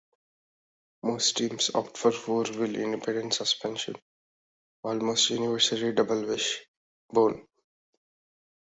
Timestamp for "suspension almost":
3.35-5.29